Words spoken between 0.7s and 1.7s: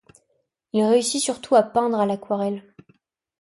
Il réussit surtout à